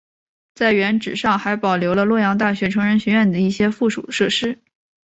[0.55, 4.57] 在原址上还保留了洛阳大学成人学院等一些附属设施。